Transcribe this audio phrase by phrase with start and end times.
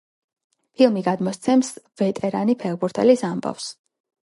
[0.79, 1.71] ფილმი გადმოსცემს
[2.03, 3.75] ვეტერანი ფეხბურთელის ამბავს.